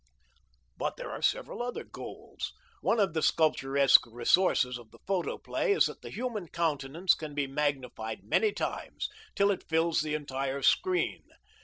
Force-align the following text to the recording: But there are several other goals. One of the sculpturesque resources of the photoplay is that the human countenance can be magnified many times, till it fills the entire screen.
But 0.77 0.97
there 0.97 1.11
are 1.11 1.21
several 1.21 1.61
other 1.61 1.83
goals. 1.83 2.53
One 2.81 2.99
of 2.99 3.13
the 3.13 3.21
sculpturesque 3.21 4.07
resources 4.07 4.79
of 4.79 4.89
the 4.89 4.97
photoplay 5.05 5.73
is 5.73 5.85
that 5.85 6.01
the 6.01 6.09
human 6.09 6.47
countenance 6.47 7.13
can 7.13 7.35
be 7.35 7.45
magnified 7.45 8.23
many 8.23 8.51
times, 8.51 9.07
till 9.35 9.51
it 9.51 9.69
fills 9.69 10.01
the 10.01 10.15
entire 10.15 10.63
screen. 10.63 11.23